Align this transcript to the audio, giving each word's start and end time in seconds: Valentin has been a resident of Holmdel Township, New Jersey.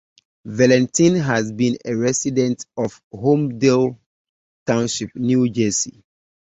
Valentin 0.45 1.13
has 1.13 1.51
been 1.51 1.77
a 1.85 1.95
resident 1.95 2.65
of 2.75 2.99
Holmdel 3.13 3.99
Township, 4.65 5.15
New 5.15 5.47
Jersey. 5.47 6.03